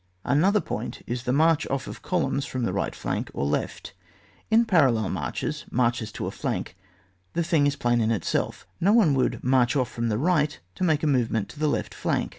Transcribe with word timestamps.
Another 0.23 0.61
point 0.61 1.03
is 1.05 1.21
the 1.25 1.31
march 1.31 1.67
ofiP 1.69 1.85
of 1.85 2.01
columns 2.01 2.43
from 2.47 2.63
the 2.63 2.73
right 2.73 2.95
flank 2.95 3.29
or 3.35 3.45
left. 3.45 3.93
In 4.49 4.65
parallel 4.65 5.09
marches 5.09 5.65
(marches 5.69 6.11
to 6.13 6.25
a 6.25 6.31
flank) 6.31 6.75
the 7.33 7.43
thing 7.43 7.67
is 7.67 7.75
plain 7.75 8.01
in 8.01 8.09
itself. 8.09 8.65
No 8.79 8.93
one 8.93 9.13
would 9.13 9.43
march 9.43 9.75
off 9.75 9.91
from 9.91 10.09
the 10.09 10.17
right 10.17 10.59
to 10.73 10.83
make 10.83 11.03
a 11.03 11.05
movement 11.05 11.49
to 11.49 11.59
the 11.59 11.67
left 11.69 11.93
flank. 11.93 12.29